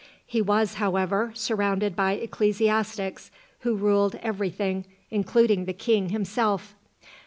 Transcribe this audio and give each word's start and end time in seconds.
He 0.25 0.41
was, 0.41 0.73
however, 0.81 1.31
surrounded 1.35 1.95
by 1.95 2.13
ecclesiastics 2.13 3.29
who 3.59 3.75
ruled 3.75 4.15
every 4.23 4.49
thing, 4.49 4.85
including 5.11 5.65
the 5.65 5.73
king 5.73 6.09
himself. 6.09 6.73